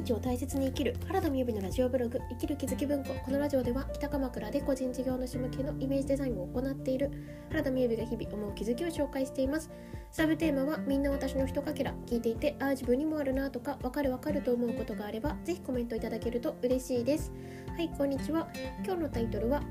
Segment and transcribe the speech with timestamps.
[0.00, 7.10] 日を大切に生きる原田美由美のラジオブログ生きる気づき文庫このラジオでは北鎌倉で個人事業主向けのイメージデザインを行っている
[7.50, 9.70] 原田美由美が日々思う気づきを紹介しています。
[10.10, 17.32] サブテーマはみんな私のひとかけら聞いていてああ自分にもあるなとかわかるわかると思うことがあればぜひコメントいただけると嬉しいです。
[17.76, 18.48] はいこんにちは。
[18.84, 19.62] 今日のタイトルは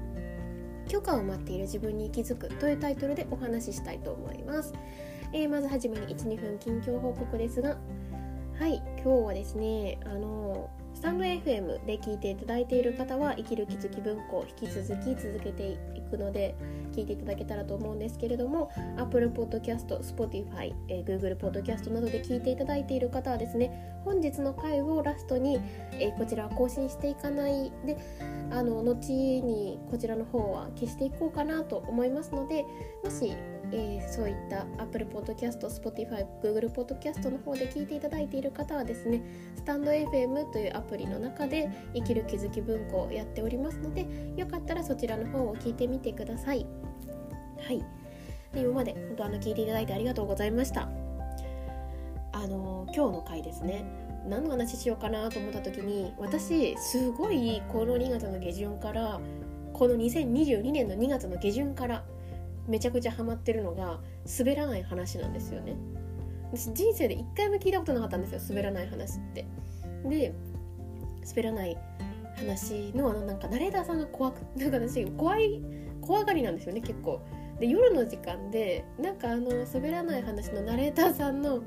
[0.89, 4.73] 許可を待っている自分に気づくというタイトルでお話ししたいと思います、
[5.31, 7.77] えー、まずはじめに12分近況報告ですが
[8.59, 16.55] はい今日はですねあのスタンド FM で聞いていただいている方は生きる気づき文庫引き続き続けていくので
[16.91, 25.61] 聞いていただけたらと思うんですけれども Apple Podcast、Spotify、えー、Google Podcast などで聞いていただいている方はですね本日の回をラストに、
[25.93, 27.97] えー、こちら更新していかないで
[28.51, 32.65] あの後にこちらの方は消していこうかなと思いますので
[33.05, 33.33] もし
[33.71, 39.21] えー、そういった Apple Podcast、Spotify、Google Podcast の方で聞いていただいている方はですね、
[39.55, 46.65] スタンド FM というアプリの中で生きる気づき文庫をやっておりますので、よかったらそちらの方を聞いてみてください。
[47.61, 47.83] はい。
[48.53, 50.89] で今まで本当あの聞いていただいてありがとうございました。
[52.31, 53.85] あの今日の回ですね。
[54.27, 59.19] 何の話しようかなと思った時に私すごいこの2月の下旬から
[59.73, 62.03] この2022年の2月の下旬から
[62.69, 63.99] めちゃくちゃハマってるのが
[64.37, 65.75] 滑らない話なんですよね。
[66.51, 69.45] 私人生で一回も聞いたことなかったんですよ滑らない話って。
[70.05, 70.33] で
[71.27, 71.77] 滑らない
[72.37, 75.61] 話のあのなんかナレーターさんが怖く なんか私怖い
[76.01, 77.21] 怖がりなんですよね結構。
[77.59, 81.61] で夜の時間でなんかあの滑らない話のナレーターさんの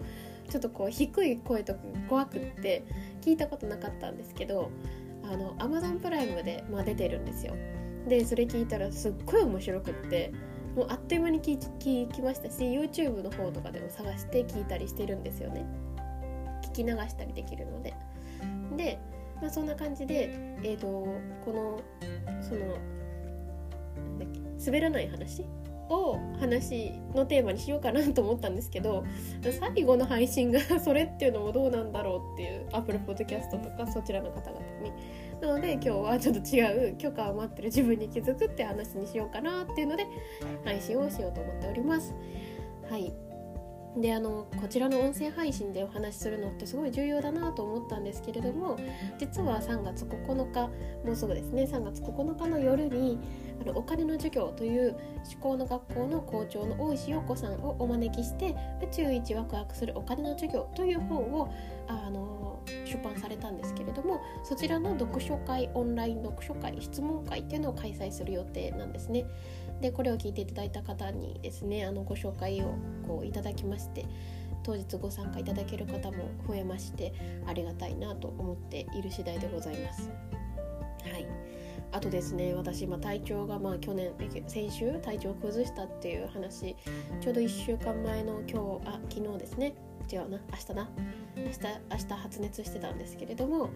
[0.48, 2.84] ちょっとこう低い声とか怖くって
[3.20, 4.70] 聞いたことなかったんですけど
[5.23, 7.55] あの Amazon プライムで、まあ、出てるんですよ。
[8.08, 10.33] でそれ聞いたらすっごい面白くって
[10.77, 15.67] もうあっという間に聞聞きましたし YouTube の方とかでも探して聞いたりしてるんですよね。
[16.62, 17.95] 聞き流したりできるので。
[18.77, 18.98] で、
[19.41, 20.31] まあ、そんな感じで、
[20.62, 21.81] えーと、この
[22.41, 22.79] その
[24.64, 25.45] 滑らない話
[25.89, 29.05] を話のテーマにしようかなと思ったんですけど
[29.42, 34.92] 最後の配信がそれっていうのもどうなんだろうっていう Apple Podcast とかそちらの方々に
[35.42, 40.07] なので今日はちょっと違う許可を待ってる自分に気づくって話にしようかなっていうので
[40.64, 42.14] 配信をしようと思っております。
[42.89, 43.32] はい
[43.97, 48.79] であのこちらの音声配信でお話しするのってすごい重要だなと思ったんですけれども
[49.19, 50.69] 実は3月9日
[51.05, 53.19] もうすぐですね3月9日の夜に
[53.61, 54.97] あのお金の授業という
[55.31, 61.52] 思考の学校の校長の大石陽子さんをお招きして宇宙一ワクワクするお金の授業という本を
[61.86, 69.27] あの出版されたんですけれどもそちらの読書会オンライン読書会質問会っていうのを開催する予定なんですね。
[69.83, 72.77] でこれを聞いていただいた方にですねあのご紹介を
[73.07, 74.07] こういただきまして
[74.63, 77.13] 当日ご参加いただける方も増えまして
[77.47, 80.09] ありがたいなと思っている次第でございます。
[81.03, 81.27] はい
[81.91, 84.13] あとですね私今体調がまあ去年
[84.47, 86.75] 先週体調を崩したっていう話
[87.20, 89.75] ちょうど1週間前の今日あ昨日ですね
[90.12, 90.89] 違うな明日だ
[91.36, 91.58] 明日
[91.90, 93.70] 明日発熱してたんですけれども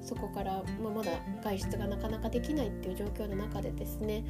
[0.00, 1.12] そこから、まあ、まだ
[1.44, 4.24] 外出がなかなかできないっていう状況の中でですね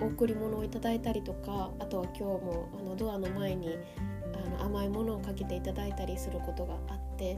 [0.00, 3.76] お贈り物をいただいたりとかあとは今日もあのドアの前に
[4.34, 7.36] あの甘いものをかけていただいたりすることがあって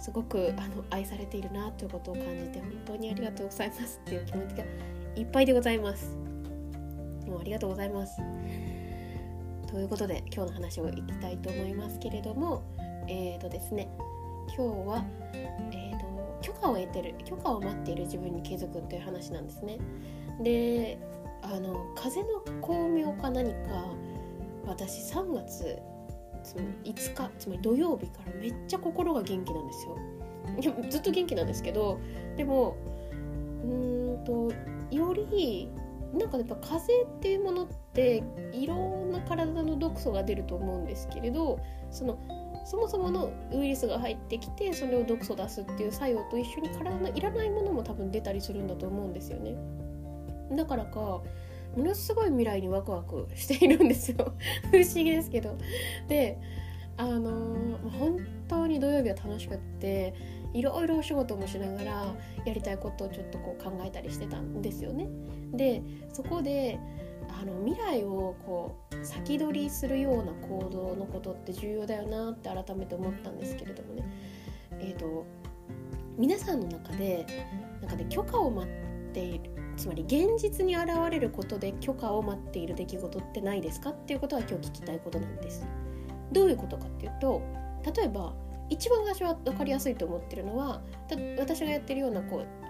[0.00, 4.64] すごくあの愛されているなということを感じて本当にありがとうございますっていう気持ちが
[5.16, 6.16] いっぱいでございます。
[7.26, 8.20] もうありがとうございます。
[9.74, 12.62] ということで今日の話をいきたいと思いますけれども
[13.08, 13.88] えーとですね
[14.56, 15.04] 今日は、
[15.72, 19.78] えーと、許可を得てる許可を待っている自分に気づくという話なんですね。
[20.42, 20.98] で
[21.42, 23.58] あの風の巧妙か何か
[24.66, 25.78] 私3月
[26.42, 29.98] その5日つまり土曜日からめっちゃ心が元気なんですよ。
[30.60, 31.98] いやずっと元気なんですけど
[32.36, 32.76] でも
[33.64, 34.52] うんと
[34.94, 35.70] より
[36.12, 38.22] なんかやっぱ風邪っていうものって
[38.52, 41.58] いろんな体の毒素が出ると思うんですけれど
[41.90, 42.18] その
[42.64, 49.54] そもそものウイルスが入ってきてそれを毒素出すっていう作用と一緒に体のいらないものも多分出たりするんだと思うんですよね。
[50.56, 51.22] だからかも
[51.76, 54.34] のすごい未来にワクワクしているんですよ。
[54.70, 55.56] 不思議ですけど。
[56.08, 56.38] で
[56.96, 58.18] あのー、本
[58.48, 60.14] 当に土曜日は楽しくって
[60.52, 65.08] いろいろお仕事もしながらやりたいことをちょっとこう考えたりしてたんですよね。
[65.52, 66.78] でそこで
[67.40, 74.04] あの未来をこう先取りするような行動のことって重要だよなって改めて思ったんですけれどもね
[74.80, 75.24] えーと、
[76.18, 77.26] 皆さんの中で
[77.80, 85.66] なんか、ね、許可を待っているつまり現実に現れることで許可を待っている出来事ってないですかっていうことは今日聞きたいことなんです。
[86.32, 87.42] どういうことかっていうと
[87.96, 88.32] 例えば
[88.70, 90.80] 1一番私は分かりやすいと思ってるのは
[91.38, 92.63] 私がやってるようなこう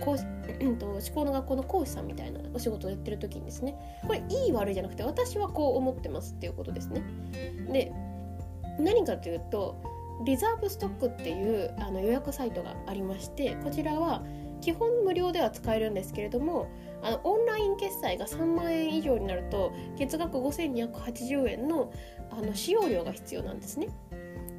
[0.00, 0.24] 講師、
[0.60, 3.74] うんと、思考の学校の講師さんみたいなお仕事をやってる時にですね
[4.06, 7.02] これいい悪いじゃなくて私はこう思ってますっていうことですね。
[7.72, 7.92] で
[8.78, 9.76] 何かというと
[10.24, 14.22] リザーブストックっていうあの予約サイトがありましてこちらは
[14.60, 16.70] 基本無料では使えるんですけれども
[17.02, 21.92] あのオンライン決済が3万円以上になると月額5280円の
[22.30, 23.88] あの使用料が必要なんですね。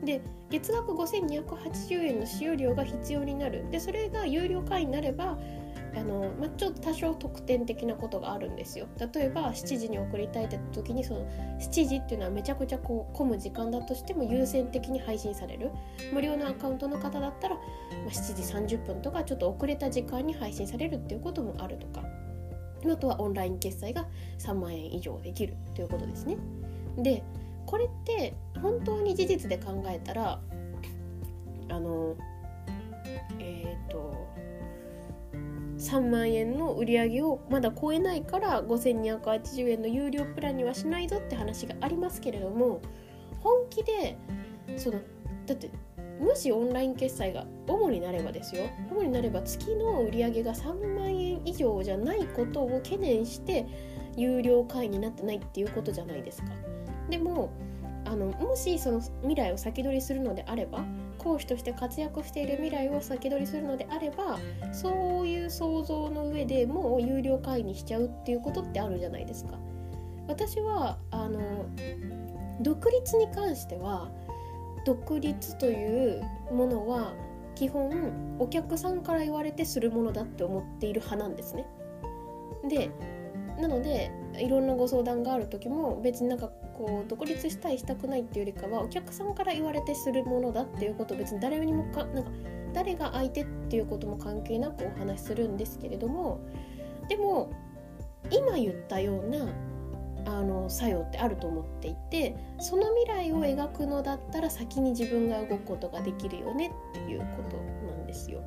[0.03, 3.65] で月額5280円の使用料が必要になる。
[3.71, 5.37] でそれが有料会員になれば
[5.95, 8.87] あの、まあ、ちょっと多少特典的なことがあるんですよ。
[9.13, 11.21] 例えば7時に送りたいって時にその
[11.59, 15.71] 7時っていうのはめちゃくちゃ混む時間だとしても優先的に配信される。
[16.13, 22.05] 無料のアカウントの方だったら、まあ、7時30分とかちょっと遅れた時間に配信されるっていうこともあるとか。
[22.85, 24.07] あとはオンライン決済が
[24.39, 26.37] 3万円以上できるということですね。
[26.97, 27.23] で
[27.67, 30.39] これって本当に事実で考えたら
[31.69, 32.15] あの
[33.39, 34.27] えっ、ー、と
[35.77, 42.81] 3万円の売り上げをまだ超えないから5280円の有料プランにはしないぞって話がありますけれども
[43.41, 44.17] 本気で
[44.77, 44.99] その
[45.45, 45.69] だって
[46.19, 53.67] もしオンライン決済が主になればですよ主になれば月の売り上げが3万円以上じゃないことを懸念して
[54.15, 56.47] 有料会員になってないっていうことじゃないですか。
[57.09, 57.49] でも
[58.05, 60.85] あのもしその未来を先取りするのであれば
[61.17, 64.39] 講師として活躍している未来を先取りするのであれば
[64.71, 69.57] そういう想像の上でもう有料会員にしちゃうっていうことってあるじゃないですか。
[70.27, 71.65] 私はあの
[72.61, 74.09] 独立に関しては
[74.85, 76.21] 独立という
[76.51, 77.13] ものは
[77.55, 81.65] 基本お客さんから言われてするものだって思っている派なんですね。
[82.69, 82.89] で
[83.59, 92.31] なのでいろんなご相談がある時も別になんかこう独立したいしたくないっていうよりかはお客さんから言われてするものだっていうこと別に誰にもかなんか
[92.73, 96.39] 誰が相手っていうことも関係なくお話しするんですけれども
[97.09, 97.51] でも
[98.29, 99.47] 今言ったような
[100.25, 107.57] あの作用ってあると思っていてその未来を描くのだったら先に自分が動くことができるよねっていうこと
[107.87, 108.41] なんですよ。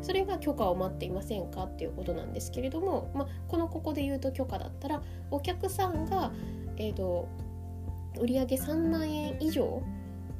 [0.00, 6.32] それが許可を待っていませんかっていうことなんですけれども、まあ、このここで言うと許可だったらお客さんが、
[6.76, 7.28] えーと、
[8.20, 9.82] 売上3万円以上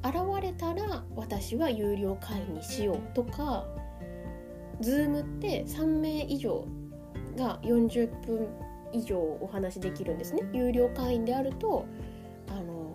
[0.02, 3.64] 現れたら私は有料会員にしようとか
[4.80, 6.64] Zoom って3名以上
[7.36, 8.48] が40分
[8.92, 10.42] 以上お話できるんですね。
[10.52, 11.86] 有料会員であると
[12.48, 12.94] あの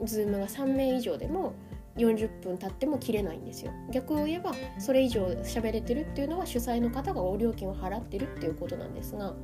[0.00, 1.54] Zoom が3名以上でも
[1.96, 3.72] 40分経っても切れないんですよ。
[3.90, 9.34] 逆を言えばそれ以上喋れてるっていうのは主催の方がご料金を払ってるっていうことなんですが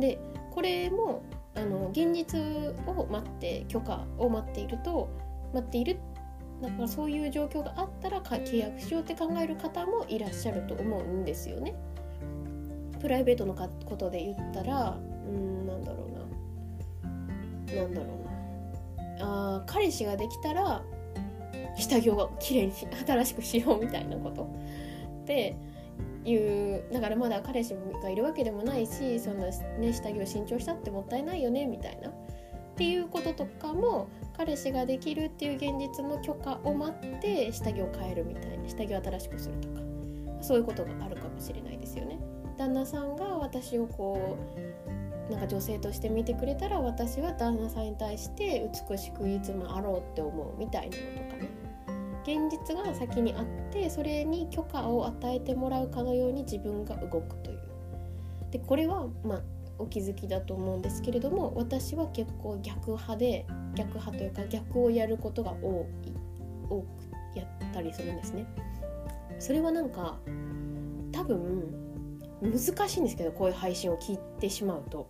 [0.00, 0.18] で
[0.50, 1.22] これも
[1.56, 2.40] あの現実
[2.86, 5.08] を待って許可を待っていると
[5.52, 5.98] 待っている
[6.60, 11.74] だからそういう状況があったら契約しようって考える方もいらっしゃると思うんですよね。
[13.00, 14.96] プライベートのことで言ったら
[15.28, 17.82] うんなんだろうな。
[17.82, 19.56] なんだろうな。
[19.58, 20.82] あ彼氏ができたら
[21.76, 24.48] 下着をきれいに新しくしようみたいなこと。
[25.26, 25.56] で
[26.24, 29.46] いうだからまだ彼氏がいるわけでもないしそんな、
[29.78, 32.12] ね、下着を新調したってもったいないよねみたいなっ
[32.76, 39.80] ていうこととかも彼氏ができるっていう現実の許可を待って下着を変えるみたいな下着を新しくするとか
[40.40, 42.18] そういうことがあるかもしれないですよね。
[42.58, 44.36] 旦那さんが私をこ
[45.28, 51.48] うなんか女性として見てくれたら私は旦那さんに対して美しくいつもあろうって思うみたいなのとかね
[52.24, 57.60] 現実が先にあってそれに許可を与えてもらうかのように自分が動くという。
[58.50, 59.42] でこれはまあ
[59.78, 66.12] お気づきだと思うんですけれども私は結構逆派で逆派というか逆をやることが多い
[66.70, 66.86] 多く
[67.36, 68.46] やったりするんですね。
[69.38, 70.18] それはなんか
[71.12, 71.74] 多分
[72.40, 75.08] 難しいんですけどこういう配信を聞いてしまうと。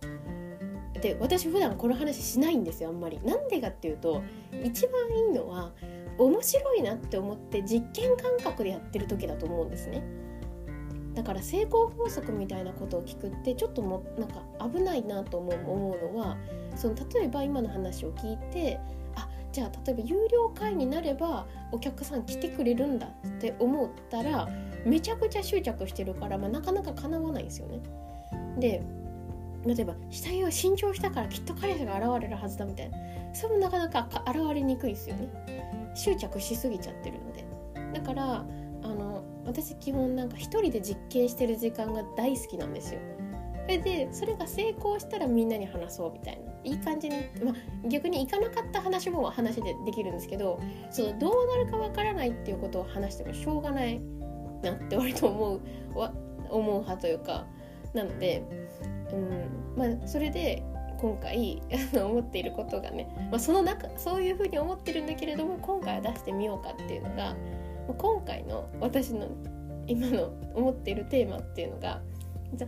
[1.01, 3.19] で私普段この話しないんですよあんまり。
[3.23, 4.23] なんでかっていうと
[4.63, 5.71] 一番いいのは
[6.17, 10.03] 面白いなって思って実験感覚でやってる時だと思うんですね
[11.15, 16.37] だから成功法則みたいなことを聞くってちょっともなんか危ないなと思う思うのは
[16.75, 18.79] その例えば今の話を聞いて
[19.15, 24.49] あじゃあ例えば有料会になればお客さん来てくれるんだって思ったら
[24.85, 27.79] めちゃくちゃ執着してるから、まあ、なかなか叶わないんですよね。
[28.59, 28.83] で
[29.65, 32.97] 例えば下着を新調したからきっと彼氏が現れるはずだみたいな
[33.33, 35.84] それもなかなか現れにくいですよね。
[35.95, 37.45] 執着しすぎちゃってるので。
[37.93, 38.45] だから
[38.83, 42.99] あの私基本なんか一人で実験してる時間が大好きなんですよ。
[43.63, 46.51] それでそれが成功したらみんなに話そうみたいな。
[46.63, 50.59] いい感じに、まあ、逆に行かなかった話も話でできるんですけど
[50.89, 54.01] そのどうなるかわからないっていうことを話してもしょうがない
[54.63, 55.57] なって割と思
[55.93, 56.11] うわ
[56.49, 57.45] 思う派というか。
[57.93, 58.43] なので、
[59.13, 60.61] うんまあ、それで
[60.99, 61.61] 今回
[61.93, 67.35] 思っていることがね、まあ、その中そういうふうに思ってるんだけれども今回は出してみようかっていうのが
[67.97, 69.27] 今回の私の
[69.87, 72.01] 今の思っているテーマっていうのが
[72.53, 72.67] じゃ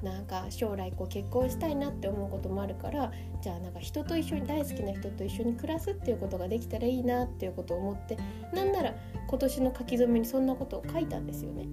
[0.00, 3.12] あなんか将来こう結婚したいなって思うこともあるから
[3.42, 8.16] じゃあなんか人と一緒に大好きな人と一緒に暮らすっていうことができたらいいなっていうことを思って
[8.52, 8.94] なんなら
[9.28, 11.66] 今年の書き初めにそんなことを書いたんですよね。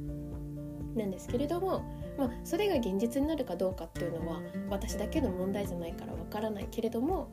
[0.96, 1.84] なんですけれども、
[2.18, 7.30] まあ、それが現実になるかどうかっていうのは私だけの問題じゃないからわからないけれども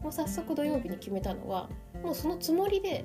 [0.00, 1.68] もう早速土曜日に決めたのは
[2.02, 3.04] もうそのつもりで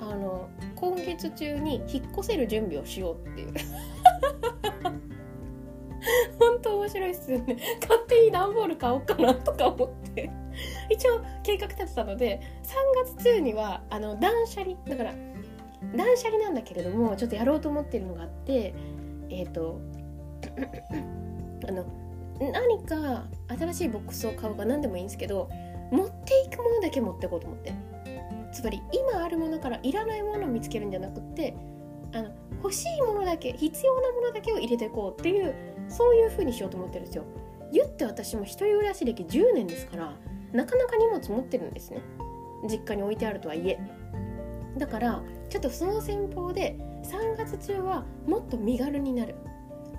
[0.00, 3.52] あの今月中に引っ越せる準備をしようっていう。
[6.38, 10.30] 本当面白いっすよね勝手に段ボール買おうかなとか思って。
[10.90, 15.14] 一応計画立てたので3月中にはあの断捨離だから
[15.94, 18.74] 断捨離なんだけれどもちょっとやろうと思ってるのがあって
[19.30, 19.80] えっ、ー、と
[21.68, 21.84] あの
[22.40, 25.48] 何か新しいボックスを買うか何でもいいんですけど
[25.90, 27.72] 持っていくものだけ持ってこうと思って。
[28.52, 31.54] つまり今あるものからいらないものを見つけるんじゃなくって
[32.12, 32.30] あの
[32.62, 35.54] 欲しいものだけ必要なものだけを入れていこうっていう
[35.88, 37.24] そういう風にしようと思ってるんですよ。
[37.72, 40.12] 言って私も一人暮らし歴10年ですから
[40.52, 42.02] なかなか荷物持ってるんですね。
[42.68, 43.78] 実家に置いてあるとはいえ。
[44.76, 49.36] だからちょっとその戦法で3月中はもっと身軽になる。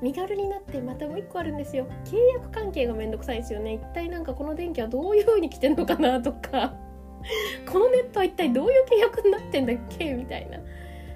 [0.02, 1.88] 身軽になってまたもう一個あるんですよ。
[2.06, 3.76] 契約関係がめんどくさいですよね。
[3.76, 6.76] 一体なんかこの電気はどういう風に来てんのかなとか。
[7.72, 10.14] このネットは一体どういう契約になってんだっけ？
[10.14, 10.60] みたいな。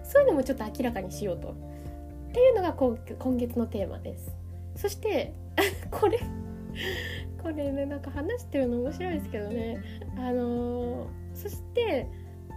[0.03, 1.49] そういうのもちょっと明らかにしようと。
[1.49, 1.53] っ
[2.31, 2.97] ていうのが今
[3.37, 4.35] 月のテーマです。
[4.75, 5.33] そして
[5.89, 6.19] これ
[7.41, 9.79] これねなんか話してるの面白いですけどね。
[10.17, 12.07] あのー、そして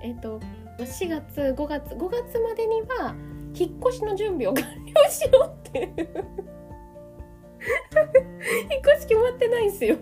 [0.02, 0.40] えっ、ー、と
[0.78, 3.14] 4月5月5月までには
[3.54, 4.54] 引っ越しの準備を
[5.10, 5.88] しようっていう。
[8.70, 9.96] 引っ越し決まってないんすよ。
[9.96, 9.98] っ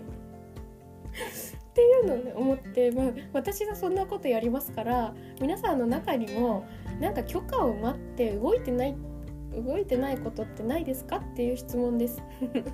[1.73, 6.65] ていうのを、ね、思って、まあ、私がそんなことやりますから皆さんの中にも
[6.99, 9.16] なんか許可を待って動いてないって
[9.61, 12.21] 動いてないことってないですかっていう質問です。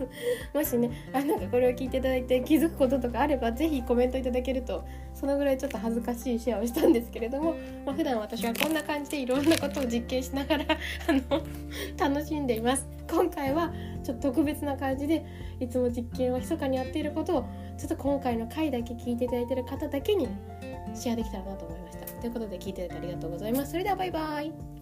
[0.54, 10.66] もしねあなんかこれを聞いていただいて気づくこととかあれば是非コメントいただけるとそのぐらいちょっと恥ずかしいシェアをしたんですけれども、まあ、普段私はこんな感じでいろんなことを実験しながら
[11.08, 12.88] あの楽しんでいます。
[13.10, 13.72] 今回は
[14.04, 15.26] ちょっと特別な感じで
[15.60, 17.46] いつも実験を密かにやっていることを
[17.78, 20.28] ちょっと今回の回だけ聞いていただいてる方だけに
[20.94, 22.06] シェアできたらなと思いました。
[22.22, 23.72] ということで聞いていただいてありがとうございます。
[23.72, 24.73] それではバイバイ。